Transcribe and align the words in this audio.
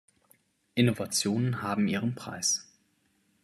Innovationen 0.73 1.61
haben 1.61 1.87
ihren 1.87 2.15
Preis. 2.15 2.67